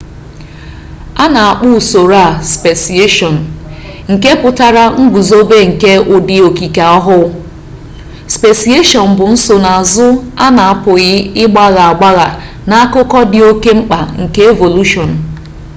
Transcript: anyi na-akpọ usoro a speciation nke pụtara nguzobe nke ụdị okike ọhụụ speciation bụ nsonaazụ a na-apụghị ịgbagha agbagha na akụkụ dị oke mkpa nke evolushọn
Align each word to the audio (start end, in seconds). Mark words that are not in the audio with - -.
anyi 1.23 1.31
na-akpọ 1.33 1.67
usoro 1.79 2.15
a 2.29 2.29
speciation 2.53 3.35
nke 4.13 4.29
pụtara 4.41 4.83
nguzobe 5.01 5.57
nke 5.69 5.91
ụdị 6.13 6.35
okike 6.47 6.83
ọhụụ 6.97 7.25
speciation 8.35 9.05
bụ 9.17 9.25
nsonaazụ 9.33 10.07
a 10.43 10.45
na-apụghị 10.57 11.13
ịgbagha 11.43 11.83
agbagha 11.91 12.27
na 12.67 12.75
akụkụ 12.83 13.19
dị 13.31 13.39
oke 13.49 13.71
mkpa 13.79 13.99
nke 14.21 14.41
evolushọn 14.51 15.11